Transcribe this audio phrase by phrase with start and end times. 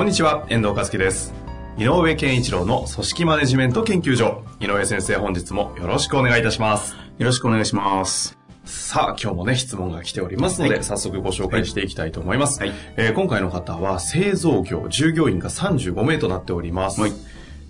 [0.00, 1.34] こんにちは、遠藤和樹です。
[1.76, 4.42] 井上健一郎の組織マネジメント研究所。
[4.58, 6.94] 井上先生、本日もよろしくお願いいたします。
[7.18, 8.38] よろしくお願いします。
[8.64, 12.60] さあ、今日もね、質問が来ておりますので、はい早速ご紹介していきたいと思います。
[12.60, 16.98] はいえー今回の方は、製造業、従業員が35名となっております。
[17.02, 17.12] はい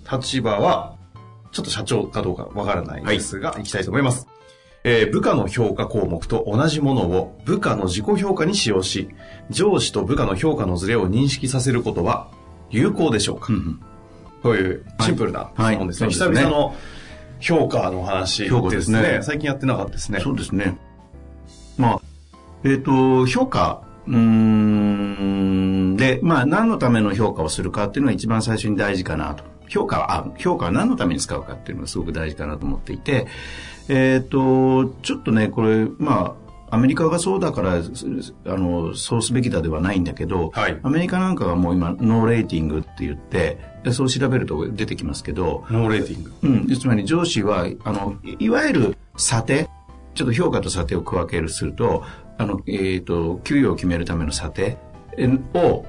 [0.09, 0.95] 立場は、
[1.51, 4.29] ちょっと社長かどうかわからないんですが、い、きたいと思います。
[4.83, 9.09] えー部下の評価項目と同じものを部下の自己評価に使用し、
[9.49, 12.29] 上司と部下の評価のズレを認識させることは
[12.69, 13.47] 有効でしょうか、
[14.41, 16.07] というシンプルな質問ですね。
[16.07, 16.75] はいそうですね久々の
[17.39, 18.75] 評価の話評価でね。
[18.77, 20.19] ですすね最近やってなかったですね。
[20.19, 20.77] そうですね。
[21.77, 22.01] まあ、
[22.63, 29.43] えっ、と、評価、うーん、で、まあ、何のための評価をするかっていうのが一番最初に大事かなと。
[29.67, 33.27] 評価は、あ評価は何のために使うかっていうのがすごく大事かなと思っていて、
[33.89, 40.79] えっ、と、ちょっとね、これ、まあ、アメリカがそうだから、すあの、そうすべきだではないんだけど、はい。
[40.83, 46.31] アメリカなんかはもう今、 no ratingって言って、でそう調べると出てきますけど、 no rating。
[46.43, 49.67] うん、つまり上司は、あの、いいわゆる査定、
[50.15, 52.03] ちょっと評価と査定を区分けるすると、
[52.37, 54.77] あの、えっ、と、給与を決めるための査定
[55.17, 55.85] えを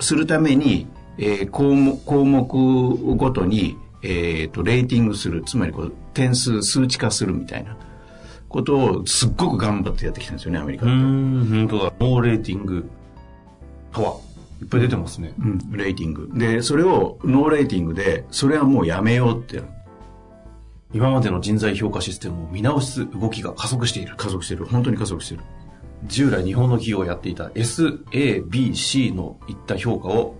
[0.00, 7.76] するために、えー項目、項目ごとに、えっ、と、レーティングする、つまりこう、点数、数値化するみたいな
[8.48, 10.86] ことをすっごく頑張ってやってきたんですよね、アメリカ。
[10.86, 11.92] うーん、本当だ。
[12.00, 12.88] no rating
[13.92, 14.16] とは、
[14.62, 15.34] いっぱい出てますね。
[15.38, 16.30] うん、レーティング。
[16.32, 19.60] で、それを no ratingで、それはもうやめようって
[20.92, 24.14] 今までの人材評価システムを見直す動きが加速している。
[24.16, 24.64] 加速してる。
[24.64, 25.40] 本当に加速してる。
[26.06, 30.36] 従来日本の企業がやっていた S、A、B、C のいった評価を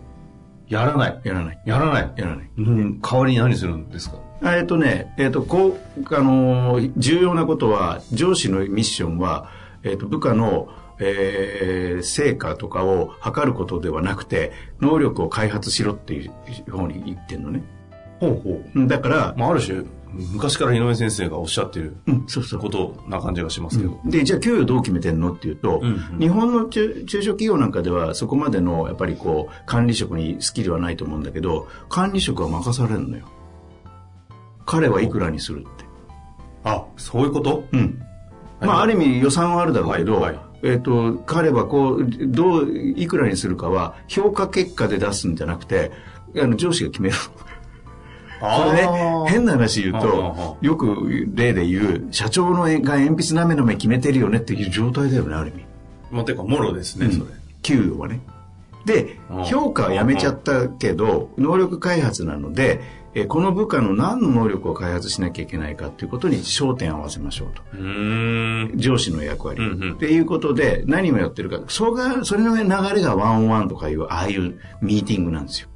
[0.68, 1.20] やらない。
[1.24, 1.60] やらない。
[1.66, 2.12] やらない。
[2.16, 2.50] やらない。
[2.56, 4.18] うん代わりに何するんですか？
[4.52, 9.48] えっとね、えっ、と、こう、あのー重要なことは、上司のミッションは、
[9.82, 10.68] えっ、と、部下の、
[11.00, 17.62] えー成果とかを測ることではなくて、能力を開発しろっていう方に言ってんのね。
[18.20, 18.78] ほうほう。
[18.78, 19.84] うんだから、まあ、ある種、
[20.16, 22.60] 昔から井上先生がおっしゃっているうん、そうそう。
[22.60, 23.98] ことな感じがしますけど。
[24.04, 33.26] で、じゃあ給与どう決めてんのっていうと、うんうん日本の中中小企業なんかではそこまでのやっぱりこう管理職にスキルはないと思うんだけど、管理職は任されるのよ。
[34.66, 35.84] 彼はいくらにするって。
[36.64, 37.64] あ、そういうこと？
[37.72, 38.02] うん。
[38.60, 45.92] まあ、ある意味予算はあるだろうけど、はいはいえっ、と、彼はこう、どう、いくらにするかは、評価結果で出すんじゃなくて、
[46.40, 47.16] あの、上司が決める。
[48.40, 48.88] これね、
[49.28, 55.64] 変な話言うあと、よく例で言う、社長のが鉛筆なめなめ決めてるよねっていう状態だよね、ある意味。
[56.10, 57.26] まあ、てか、もろですね、それ。
[57.60, 58.20] 給与はね。
[58.86, 62.80] で評価はやめちゃったけど、能力開発なので、
[63.14, 67.62] えこの部下の何の能力を開発しなきゃいけないかっていうことに焦点を合わせましょうと。
[68.74, 68.76] う。
[68.76, 69.62] 上司の役割。
[69.62, 71.60] うんうんっていうことで、何をやってるか。
[71.68, 72.62] それが、それの流
[72.94, 75.68] れがワンオンワンとかいう、ああいうミーティングなんですよ。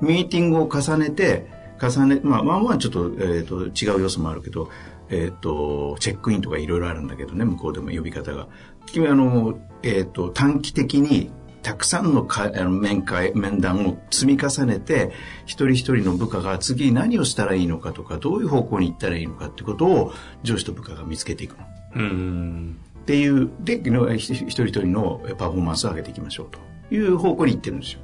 [0.00, 1.46] ミーティングを重ねて、
[1.80, 4.70] 重ね、まあ、ワンワンはちょっと、えっ、と、違う要素もあるけど、
[5.10, 8.48] えっ、と、チェックインとかいろいろあるんだけどね、向こうでも呼び方が。
[8.86, 11.30] 君、あの、えっ、と、短期的に、
[11.68, 12.26] たくさんの
[12.70, 15.12] 面会、面談を積み重ねて、
[15.44, 21.66] 一人一人の部下が次何をしたらいいのかとか、どういう方向に行ったらいいのかってことを、上司と部下が見つけていくの。
[21.96, 22.76] うーん。
[23.00, 23.82] っていう、で、
[24.16, 28.00] ひ一人一人のパフォーマンスを上げていきましょうという方向に行ってるんですよ。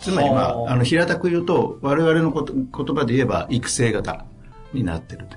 [0.00, 4.24] つまりまはああ、あの、平たく言うと、我々のこと言葉で言えば、育成型
[4.72, 5.36] になってると。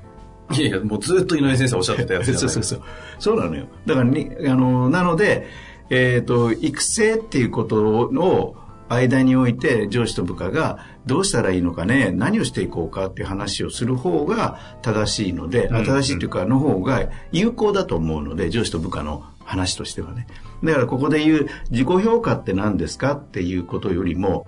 [0.55, 2.81] いやいや、もうずっと井上先生おっしゃってたやつ そうそうそう。
[3.19, 3.65] そうなのよ。
[3.85, 5.47] だからに、あの、なので、
[5.89, 8.55] えっ、と、育成っていうことを
[8.89, 20.27] 間において上司と部下がどうしたらいいのかね、何をしていこうかっていう話をする方が正しいので、うん正しいというか、の方が有効だと思うので、上司と部下の話としてはね。
[20.63, 24.47] だからここで言う自己評価って何ですかっていうことよりも、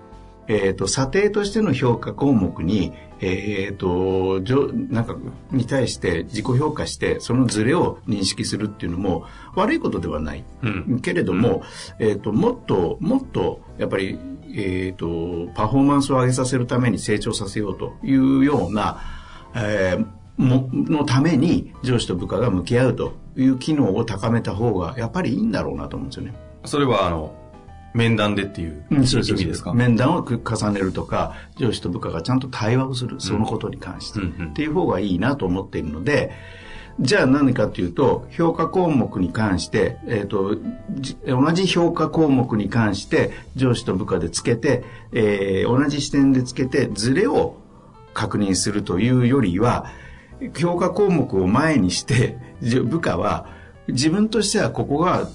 [0.51, 5.15] えっ、と、査定としての評価項目に、えっ、と、じょなんか、
[5.51, 9.23] に対して自己評価して、そのズレを認識するっていうのも
[9.55, 10.43] 悪いことではない。
[10.61, 11.63] うんけれども、
[11.99, 14.19] えっ、と、もっと、もっと、やっぱり、
[14.53, 18.99] えっ、と、パフォーマンスを上げさせるために成長させようというような、
[19.55, 20.05] えー
[20.37, 26.33] も、のために上司と部下が向き合うという機能を高めた方がやっぱりいいんだろうなと思うんですよね。
[26.65, 27.33] それは、あの、
[27.93, 36.31] 面談でっていう意味ですか、面談を重ねるとか、上司と部下がちゃんと対話をする、そのことに関して、うんうん、っていう方がいいなと思っているので、
[36.99, 40.57] じゃあ何かというと、評価項目に関して、えっ、ー、と、
[41.25, 47.57] 同じ評価項目に関して、上司と部下でつけて、えー、同じ視点でつけて、ズレを
[48.13, 49.85] 確認するというよりは、
[50.57, 52.37] 評価項目を前にして、
[52.85, 53.47] 部下は、
[53.87, 55.27] 自分としてはここが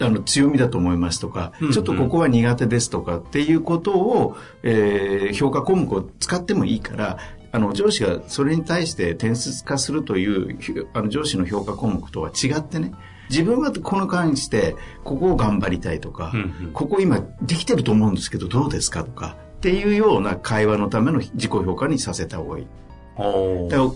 [0.00, 7.18] あの強みだと思いますとか、うんうん、ちょっとここは苦手ですとかっていうことを、えー、評価項目を使ってもいいから
[7.52, 12.92] あの上司がそれに対して点数化するというあの上司の評価項目とは違ってね
[13.30, 22.66] 自分はこの関してここを頑張りたいとか、うんうん、ここ今できてると思うんですけどどうですかとかっていうような会話のための自己評価にさせた方がいい。
[23.16, 23.32] だか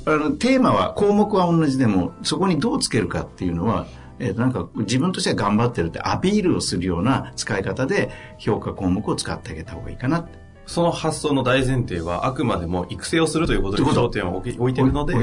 [0.06, 3.88] らあのテーマは項目は同じでもそこにどうつけるかっていうのは
[4.18, 10.28] えー、なんか自分としては頑張ってるってアピールをするような使い方で評価項目を使ってあげた方がいいかな
[10.66, 15.14] その発想の大前提はあくまでも育成をするということに焦点を置いてるので、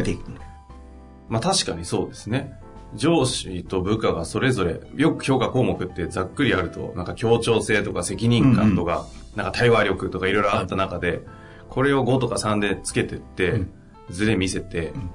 [1.30, 2.60] まあ確かにそうですね。
[2.96, 11.22] 上司と部下がそれぞれ、よく評価項目ってざっくりあると、なんか協調性とか責任感とか、うんうん、なんか対話力とかいろいろあった中で、
[11.70, 13.74] これを5とか3でつけてって、うん、
[14.10, 15.10] ズレ見せて、うん、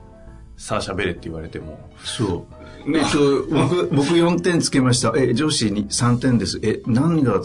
[0.57, 1.91] さあ喋れって言われても。
[2.05, 2.60] そう。
[2.87, 5.13] えっと、僕、僕4点つけました。
[5.17, 6.61] え、上司に3点です。
[6.63, 7.41] え、何が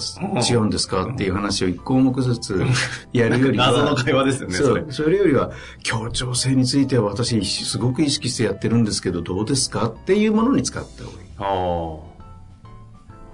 [0.50, 2.66] 違うんですかっていう話を1項目ずつ
[3.14, 3.68] やるよりは。
[3.72, 4.86] 謎の会話ですよね、それ。
[4.90, 5.52] それよりは、
[5.84, 11.28] 協調性については私、すごく意識してやってるんですけど、どうですかっていうものに使った方がいい。
[11.38, 12.16] ああ。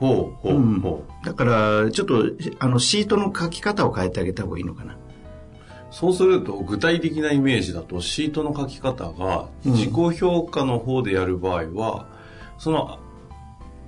[0.02, 1.26] ほう、ほう、ほう。
[1.26, 2.24] だから、ちょっと、
[2.60, 4.98] あの、シートの書き方を変えてあげた方がいいのかな。
[5.92, 12.08] そうすると、具体的なイメージだと、シートの書き方が、自己評価の方でやる場合は、
[12.56, 13.00] うん、その、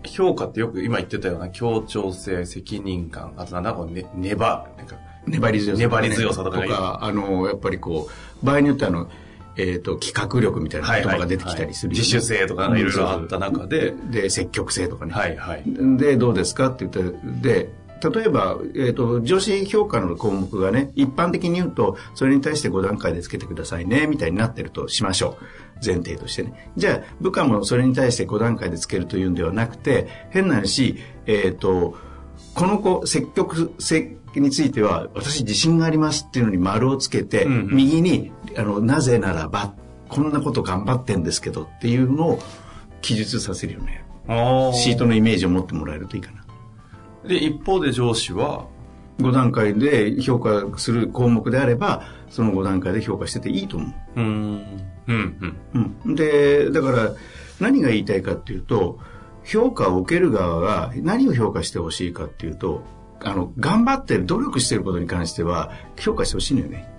[0.05, 8.09] 評価ってよく今言ってたような協調性、責任感、あとなんだこう、ね、粘、なんか粘り強さとか、ね、粘り強さとか、とか、あの、やっぱりこ
[8.41, 9.09] う、場合によってあの、
[9.55, 15.13] えっ、ー、と、企画力みたいな言葉が出てきたりする、はいはい、自主性とかいろいろあった中で、で、積極性とかね。
[15.13, 15.63] はいはい。
[15.97, 17.69] で、どうですかって言って、で、
[18.01, 25.45] 例えば、えーと、上司評価の項目がね一般的に言うとそれに対して5段階でつけてくださいねみたいになってるとしましょう。
[25.85, 26.71] 前提としてね。
[26.77, 31.97] じゃあ部下もそれに対して5段階でつけるというんではなくて変な話、えーと、
[32.53, 39.73] この子積極性については私自信がありますっていうのに丸をつけて、うんうん、右にあのなぜならば
[40.09, 42.39] こんなこと頑張ってんですけどっていうのを
[43.01, 44.03] 記述させるよね
[44.73, 46.42] シートのイメージを持ってもらえるといいかな
[47.27, 48.67] で、一方で上司は、
[49.19, 54.21] 5段階で評価する項目であれば、その5段階で評価してていいと思う。
[54.21, 54.81] うん。
[55.07, 55.57] うん。
[56.05, 56.15] うん。
[56.15, 57.11] で、だから、
[57.59, 58.99] 何が言いたいかっていうと、
[59.43, 62.81] 評価を受ける側が何を評価してほしいかっていうと、
[63.19, 66.89] あの、頑張ってる、努力してることに関しては、評価してほしいのよね。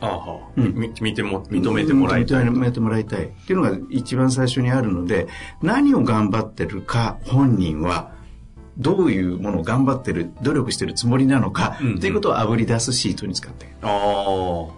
[0.00, 2.44] ああ、うん、見ても、認めてもらいたい。
[2.44, 3.26] 認めてもらいたい。
[3.26, 5.28] っていうのが一番最初にあるので、
[5.62, 8.13] 何を頑張ってるか、本人は、
[8.78, 13.74] どういうものを頑張ってる努力してるつもりなのか、うんうん、っていうことをあぶり出すシートに使って。
[13.82, 14.68] あ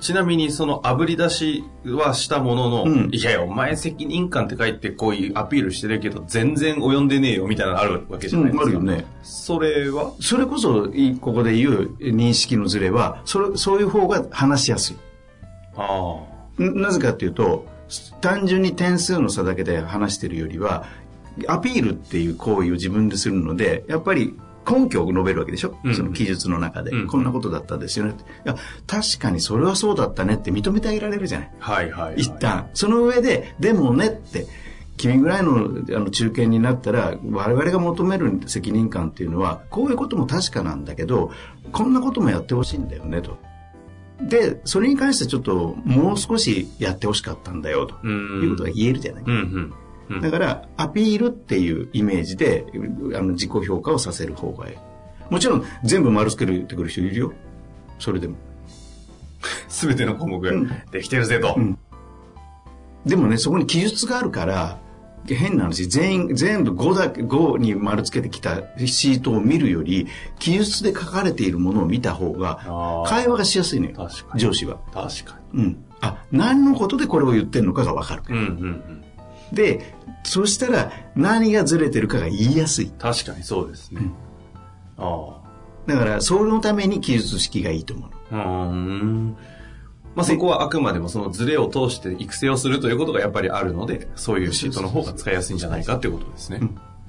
[0.00, 9.06] ちなみにそのあぶり出しはしたものの、うん、いやいやお前責任感って書いてこういうアピールしてるけど全然及んでねえよみたいなのあるわけじゃないですか、うん、あるよね。
[9.22, 10.12] それは？
[10.20, 10.90] それこそ
[11.20, 14.96] ここで言う認識のズレはそれそういう方が話しやすい。
[15.76, 16.20] あ
[16.58, 17.64] なぜかっていうと
[18.20, 20.84] 単純に点数の差だけで話してるよりは
[21.48, 24.34] アピールっていう行為を自分でするので、やっぱり
[24.70, 28.14] 根拠を述べるわけでしょ、うん、その記述の中で、うん、こんなことだったですよね。
[28.44, 31.50] いや、確かにそれはそうだったねって認めてあげられるじゃない？
[31.58, 32.68] はいはい、はい、一旦。
[32.74, 34.46] その上で、でもねって、
[34.98, 41.32] 君ぐらいのあの中堅になったら、我々が求める責任感っていうのは、こういうことも確かなんだけど、
[41.72, 43.38] こんなこともやってほしいんだよねと。
[44.20, 49.24] で、それに関してちょっともう少しやってほしかったんだよということが言えるじゃない？
[49.26, 49.74] うんうん
[50.20, 52.64] だからアピールっていうイメージで
[53.14, 54.76] あの自己評価をさせる方がいい。
[55.30, 57.32] もちろん全部丸つけるってくる人いるよ。
[57.98, 58.36] それでも。
[59.68, 61.78] 全ての項目、うん、できてるぜと、うん、
[63.04, 64.78] でもねそこに記述があるから
[65.26, 70.08] 変な話全員全部5だけ5に丸つけてきたシートを見るより
[70.40, 74.10] 記述で書かれているものを見た方が会話がしやすいのよ。
[74.34, 74.78] 上司は。
[74.92, 79.04] 確かに、うん、あ何のことでこれを言ってるのかが分かる、うんうんうん
[79.52, 79.94] で、
[80.24, 82.90] そしたら何がずれてるかが言いやすい。
[82.98, 84.00] 確かにそうですね。
[84.00, 85.42] うん、ああ。
[85.86, 88.70] だから、そのために記述式がいいと思うの。
[88.70, 89.36] うん。
[90.14, 96.60] まあ、そこはあくまでもそのズレを通して育成をするということがやっぱりあるので、そういうシートの方が使いやすいんじゃないかっていうことですね。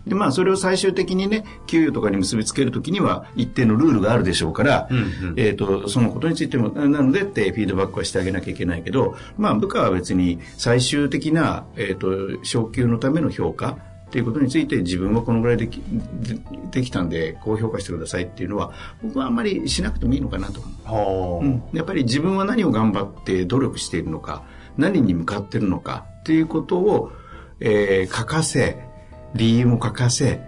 [0.07, 5.33] で、まあ、それを最終的にね、給与とかに結びつけるときには、一定のルールがあるでしょうから、うんうん。
[5.37, 13.77] えっ、と、そのことについても、なのでってフィードバックはしてあげなきゃいけないけど、まあ、部下は別に最終的な、えっ、と、昇給のための評価
[14.13, 16.37] っていうことについて、自分はこのぐらいできで
[16.69, 20.73] できたんで、こう評価してくださいっていうのは、僕はあんまりしなくてもいいのかなと思う。
[20.85, 24.43] はあ、うん、やっぱり自分は何を頑張って努力しているのか、
[24.77, 27.11] 何に向かっているのかっていうことを、
[27.59, 28.85] えー書かせ、
[29.35, 30.41] 理由も書かせ、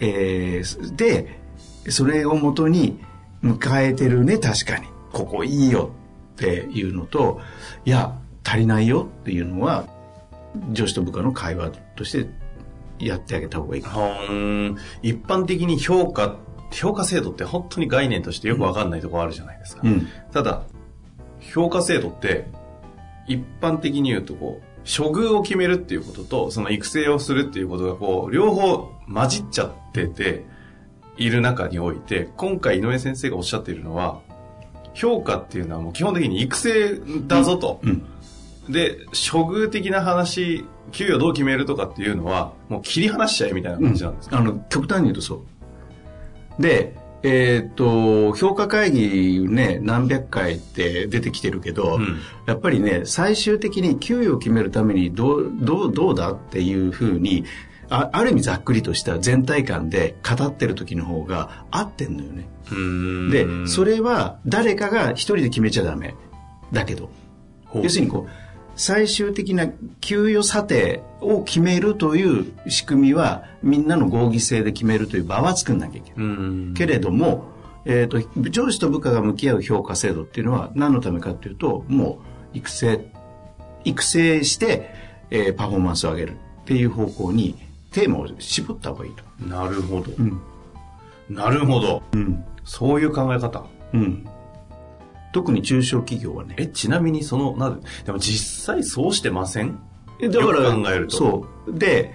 [0.00, 1.40] えーで、
[1.88, 3.00] それをもとに
[3.42, 4.86] 迎えてるね、確かに。
[5.12, 5.92] ここいいよ
[6.34, 7.40] っていうのと、
[7.84, 9.86] いや、足りないよっていうのは、
[10.70, 12.30] 上司と部下の会話として
[12.98, 14.08] やってあげた方がいいかな。
[15.02, 16.36] 一般的に評価、
[16.70, 19.82] 評価制度って本当に概念としてよくわかんないところあるじゃないですか。
[19.84, 20.08] うん。
[20.32, 20.62] ただ、
[21.40, 22.46] 評価制度って、
[23.26, 30.44] 一般的に言うとこう、処遇を決めるっていうことと、その育成をするっていうことがこう、両方混じっちゃってて、
[31.16, 34.20] いる中において、今回井上先生がおっしゃっているのは、
[34.94, 37.80] 評価っていうのはもう基本的に育成だぞと。
[37.82, 38.04] うん。
[38.68, 45.44] で、処遇的な話、給与どう決めるとかっていうのは、もう切り離しちゃえみたいな感じなんですか、あの、極端に言うとそ
[46.58, 46.62] う。
[46.62, 57.44] で、えーっと、評価会議ね、何百回って出てきてるけど、うんやっぱりね、最終的に給与を決めるためにどう、どう、どうだっていうふうに、
[57.88, 62.48] あある意味ざっくりとした全体感で語ってる時の方が合ってんのよね。
[63.30, 66.14] で、それは誰かが一人で決めちゃダメ。
[66.72, 67.10] だけど、
[67.74, 68.41] 要するにこう、
[68.76, 69.68] 最終的な
[70.00, 76.26] 給与査定を決めるという仕組みは、みんなの合議制で決めるという場は作んなきゃいけない。
[76.26, 76.28] う
[76.70, 77.44] んけれども、
[77.84, 82.20] えっ、と、上司と部下が向き合う評価制度っていうのは何のためかっていうと、も
[82.54, 83.06] う育成、
[83.84, 84.90] 育成して、
[85.30, 87.56] えーパフォーマンスを上げるっていう方向に
[87.90, 89.24] テーマを絞った方がいいと。
[89.46, 90.10] なるほど。
[90.22, 90.40] ん
[91.28, 92.02] なるほど。
[92.12, 92.44] うん。
[92.64, 93.64] そういう考え方。
[93.92, 94.26] うん。
[95.32, 96.54] 特に中小企業はね。
[96.58, 99.80] え、ちなみにその、なぜ、でも実際そうしてません？
[100.20, 101.16] えだからよく考えると。
[101.16, 101.78] そう。
[101.78, 102.14] で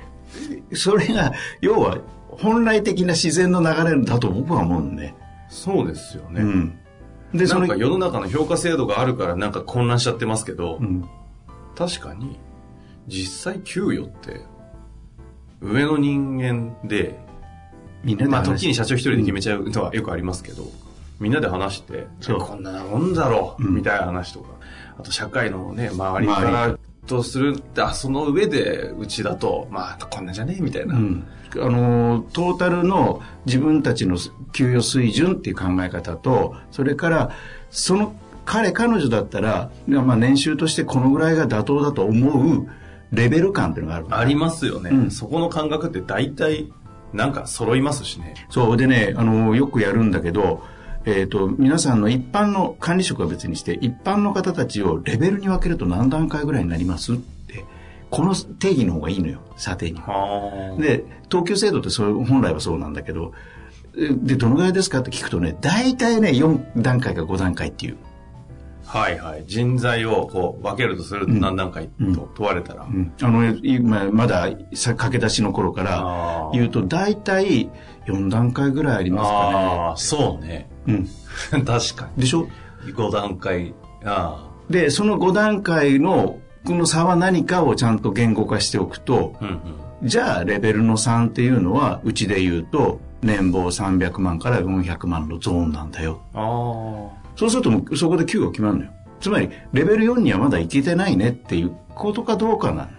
[0.74, 5.16] それが要は本来的な自然の流れだと僕は思うんで、
[5.50, 6.42] そうですよね。
[6.42, 6.80] うん。
[7.34, 11.06] でなんか世の中の評価制度があるからなんか混乱しちゃってますけど、うん。
[11.76, 12.40] 確かに、
[13.08, 14.42] 実際給与って、
[15.62, 17.20] 上の人間で、
[18.04, 20.64] みんなでまあ話時に社長一人で決めちゃうのはよくありますけど、
[21.20, 22.40] みんなで話して、そう。
[22.40, 23.76] こんなもんだろう、うん。
[23.76, 24.50] みたいな話とか、
[25.00, 30.96] あと社会のね、周りからとする、あその上でうちだと、まあこんなんじゃねえみたいな。
[30.96, 31.28] うん。
[31.56, 34.18] あのトータルの自分たちの
[34.52, 37.32] 給与水準っていう考え方とそれから
[37.70, 38.14] その
[38.46, 42.68] 彼彼女だったら、まあ、年収としてこのぐらいが妥当だと思う
[43.12, 45.12] レベル感っていうのがあるありますよね、うん。
[45.12, 46.72] そこの感覚って大体、
[47.14, 48.36] なんか揃いますしね。
[48.50, 48.78] そう。
[48.78, 50.64] でねあのよくやるんだけど
[51.10, 57.14] えー、と皆さんの一般の管理職は別にして一般の方たちをレベルに分けると何段階ぐらいになります？
[57.14, 57.64] って
[58.10, 60.02] この定義の方がいいのよ査定に。
[60.80, 63.32] で等級制度ってそう本来はそうなんだけど
[63.98, 67.98] えでどのぐらいですかって聞くとね大体ね4段階か5段階っていう、
[68.86, 69.46] はいはい。
[69.48, 72.84] 人材をこう分けるとすると何段階と問われたら。
[72.84, 73.14] うん。
[73.22, 77.70] あの今まださ駆け出しの頃から言うと大体
[78.08, 80.70] 4段階ぐらいありますああ、そうね。
[80.88, 82.48] かね、 確かうん、でしょ？
[82.86, 82.94] に。
[82.94, 83.74] 5段階。
[84.06, 89.46] あでその5段階のこの差は何かをちゃんと言語化しておくとあ。
[89.46, 90.08] うんうん。
[90.08, 97.30] じゃあレベルの3っていうのはうちで言うと年俸300万から400万のゾーンなんだよああ。
[97.36, 102.90] そうするともうそこで給与決まるのよつまりレベル4にはまだいけてないねっていうことかどうかなの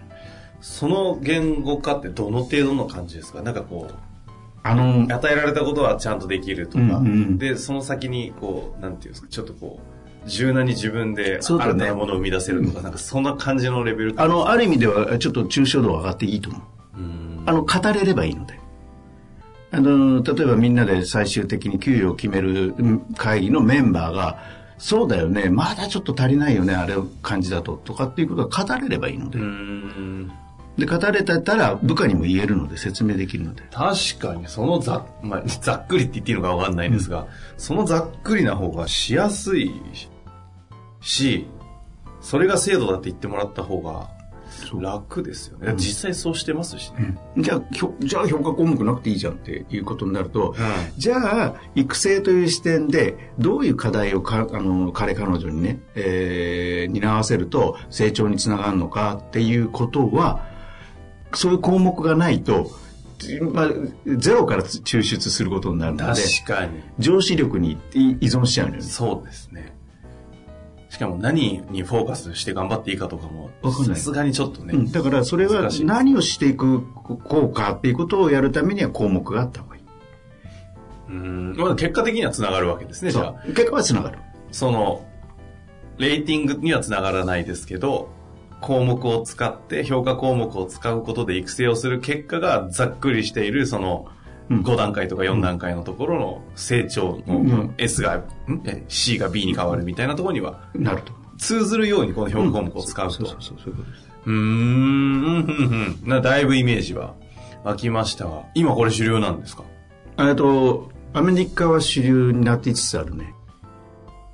[0.61, 3.43] その言語化ってどの程度の感じですか？
[3.43, 3.95] なんかこう、
[4.63, 7.39] あの与えられたことはちゃんとできるとか、うんうんうん。
[7.39, 9.81] で、その先にこう、なんていうんですか、ちょっとこ
[10.27, 16.63] う、柔軟に自分で新たなものを生み出せるとか、なんかそんな感じのレベルあのある意味ではちょっと抽象度は上がっていいと思う。
[16.99, 17.43] うん。
[17.47, 18.59] あの語れればいいので。
[19.71, 24.39] あの例えばみんなで最終的に給与を決めるうん会議のメンバーが
[24.79, 30.33] そうだよねまだちょっと足りないよねあれ感じだととかっていうことが語れればいいので、うん。
[30.79, 33.65] で語れてたら部下にも言えるので説明できるので。
[33.71, 39.73] 確かに、そのざ, まあ、ざっくりって言っていいのかわかんないですが、そのざっくりな方がしやすい
[41.01, 41.49] し、
[42.21, 44.09] それが制度だって言ってもらった方が
[44.81, 45.75] 楽ですよね。
[45.77, 47.17] 実際そうしてますしね。
[47.37, 50.55] じゃあひょじゃあ評価項目なくていいじゃんっていうことになると、う
[50.97, 60.47] じゃあ育成という視点でどういう課題をかあの彼彼女にね、えー担わせると成長につながるのかっていうことは
[61.35, 62.71] そういう項目がないと
[63.53, 63.71] まあ、
[64.07, 66.81] ゼロから抽出することになるので、確かに。
[66.99, 68.87] 上司力に依存しちゃうのよね。
[68.87, 69.73] そうですね。
[70.89, 73.51] しかも何にフォーカスして頑張っていいかとかも、
[73.85, 74.75] さすがにちょっとね。
[74.75, 79.83] うん、だからそれは何をしていくこうかっていうことをやるためには項目があった方がいい。
[81.09, 81.57] うん。
[81.57, 83.43] まあ結果的にはつながるわけですね、じゃあ。
[83.49, 84.19] 結果はつながる。
[84.51, 85.05] その、
[85.99, 88.09] レーティングにはつながらないですけど、
[88.61, 94.19] 項目を使って、評価項目を使うことで育成をする結果がざっくりしている、その、うん
[94.51, 98.25] 5段階とか4段階のところの成長のうん S が、ん？
[98.65, 101.13] え C が B に変わるみたいなところには、なると。
[101.37, 103.13] 通ずるようにこの評価項目を使うと。
[103.13, 104.09] そうそうそう、そういうことです。
[104.25, 107.15] うーん、うん、うん、な、だいぶイメージは
[107.63, 109.65] 湧きましたが、今これ主流なんですか？
[110.19, 113.35] えっと、アメリカは主流になっていつつあるね。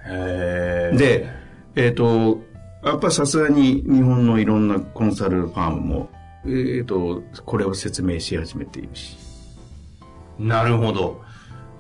[0.07, 1.29] へーで、
[1.75, 2.41] えっ、と、
[2.85, 6.11] やっぱさすがに日本のいろんなコンサルファームも、
[6.47, 9.17] えっ、と、これを説明し始めているし。
[10.39, 11.23] なるほど。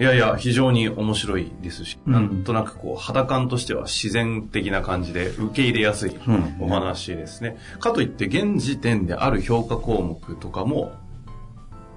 [0.00, 7.58] いやいや、非常に面白いですし、うんなんとなくこう、肌感としては自然的な感じで受け入れやすいうんお話ですね。
[7.78, 10.92] かといって、現時点である評価項目とかも、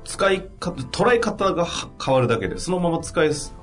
[0.04, 3.56] 使い方、捉え方がは変わるだけで、そのまま使えす、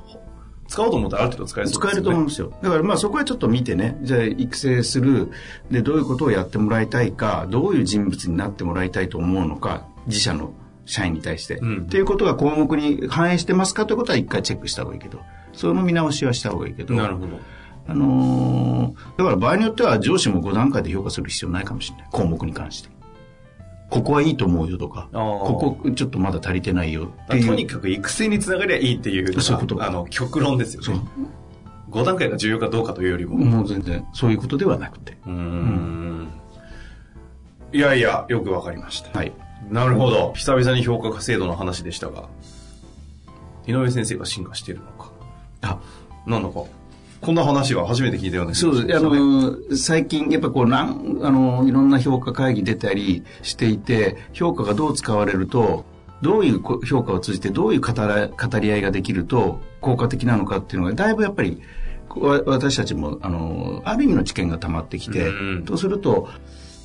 [0.69, 2.05] 使おうと思ったらある程度使えそう使えですよね。
[2.05, 2.53] ると思うんですよ。
[2.63, 5.31] だからまあそこはちょっと見てね、じゃあ育成する、
[5.71, 10.53] で、どういうことをやってもらいたいか、どういう人物になってもらいたいと思うのか、自社の
[10.87, 11.57] 社員に対して。
[11.57, 15.21] うんっていうことが項目に反映してますかということは一回チェックした方がいいけど、
[15.53, 16.95] その見直しはした方がいいけど。
[16.95, 17.29] なるほど。
[17.87, 22.09] あのーだから場合によっては上司も5段階で評価する必要ないかもしれない。
[22.11, 22.89] 項目に関して。
[23.95, 27.47] ここはいいと思うよとか、ここちょっとまだ足りてないよっていう。
[27.47, 31.01] とにかく育成につながりゃいいっていうういうことあの、極論ですよね。
[31.93, 33.37] 5段階が重要かどうかというよりも。
[33.37, 35.17] もう全然そういうことではなくて。
[35.27, 36.29] うーん。
[37.73, 39.17] いやいや、よくわかりました。
[39.17, 39.33] はい。
[39.71, 40.33] なるほど。
[40.35, 42.29] 久々に評価制度の話でしたが、
[43.69, 45.13] 井上先生が進化しているのか。
[45.63, 45.79] あ、
[46.27, 46.65] なんだか、
[47.25, 48.99] こんな話は初めて聞いたようなそうです。
[48.99, 55.87] あの、最近、やっぱこう、なん、あの、いろんな評価会議出たりしていて、評価がどう使われると、
[56.21, 57.93] どういうこ評価を通じて、どういう語
[58.61, 61.63] り合いができると、効果的なのかっていうのが、だいぶやっぱり、
[62.15, 65.65] わ私たちも、あの、ある意味の知見が溜まってきて、うん。
[65.65, 66.29] とすると、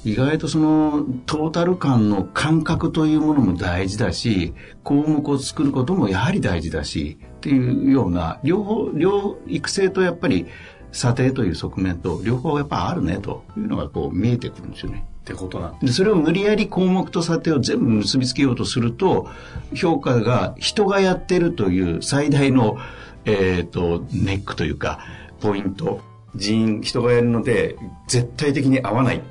[0.05, 10.47] 意外とそのトータル感の感覚というものも大事だし、項目を作ることもやはり大事だし、っていうような、両方、両育成とやっぱり
[10.91, 15.05] 査定という側面と両方やっぱあるねというのがこう見えてくるんですよね。
[15.21, 19.27] ってことなんでそれを無理やり項目と査定を全部結びつけようとすると、
[19.75, 22.77] 評価が人がやってるという最大の、
[23.25, 24.99] えっ、と、ネックというか、
[25.41, 26.01] ポイント。
[26.35, 27.75] 人員、人がやるので、
[28.07, 29.21] 絶対的に合わない。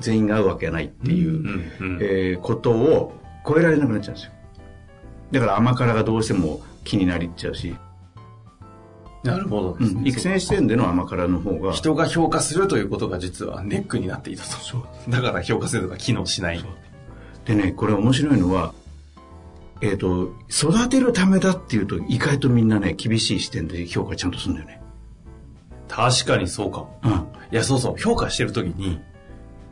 [0.00, 3.12] 全員が合うわけがないっていう、うんうんえーことを
[3.46, 4.32] 超えられなくなっちゃうんですよ。
[5.30, 7.76] だから甘辛がどうしても気になりっちゃうし、
[9.26, 10.02] なるほどですね。
[10.04, 14.86] 育成視点での甘辛の方が、人が評価するということが実はネックになっていたと。
[15.08, 16.64] だから評価制度が機能しない。
[17.44, 18.72] でね、これ面白いのは、
[19.82, 24.80] えっ、と、育てるためだっていうと、意外とみんなね、厳しい視点で評価ちゃんとするんだよね。
[25.88, 27.00] 確かにそうかも。
[27.02, 27.12] うん。
[27.12, 27.16] い
[27.50, 29.00] や、そうそう、評価してるときに、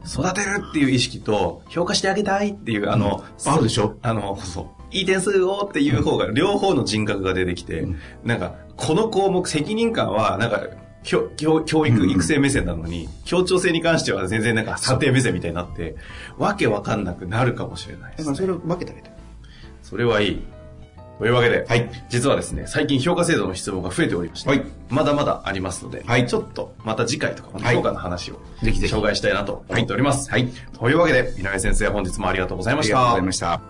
[0.07, 3.97] 育てるっていう意識と、評価してあげたいっていう、あの、あるでしょ？
[4.03, 10.63] あの、そう、いい点数をっていう方が、両方の人格が出てきて、うんなんか、この項目、責任感は、なんか、
[11.03, 15.97] 教教教育、うん育成目線なのに、協調性に関しては全然なんか査定目線みたいになって、
[16.39, 18.37] わけわかんなくなるかもしれないです、ね。
[18.37, 19.11] それを分けてあげて。
[19.83, 20.43] それはいい。
[21.19, 30.31] というわけで、はい実はですね、最近評価制度の質問が増えておりまして、はいまだまだありますので、はいちょっとまた次回とか、はい評価の話をぜひぜひ紹介したいなと思っております。
[30.31, 30.49] はい。
[30.79, 32.97] というわけで、井上先生、本日もありがとうございました。
[32.97, 33.61] ありがとうございました。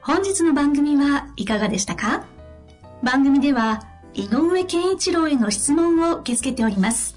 [0.00, 2.26] 本日の番組はいかがでしたか？
[3.02, 3.82] 番組では
[4.12, 7.16] 井上健一郎への質問を受け付けております。